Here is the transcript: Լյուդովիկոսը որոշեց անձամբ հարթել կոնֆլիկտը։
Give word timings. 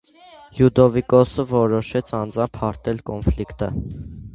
Լյուդովիկոսը 0.59 1.47
որոշեց 1.53 2.15
անձամբ 2.23 2.61
հարթել 2.65 3.09
կոնֆլիկտը։ 3.13 3.75